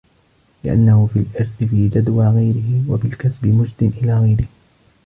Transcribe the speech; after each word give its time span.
لِأَنَّهُ 0.63 1.07
فِي 1.13 1.19
الْإِرْثِ 1.19 1.63
فِي 1.63 1.87
جَدْوَى 1.87 2.27
غَيْرِهِ 2.27 2.91
وَبِالْكَسْبِ 2.93 3.45
مُجْدٍ 3.47 3.93
إلَى 4.03 4.19
غَيْرِهِ 4.19 4.47